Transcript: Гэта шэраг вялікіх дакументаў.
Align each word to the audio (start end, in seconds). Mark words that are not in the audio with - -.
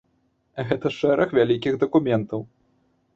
Гэта 0.69 0.91
шэраг 0.99 1.29
вялікіх 1.39 1.77
дакументаў. 1.83 2.41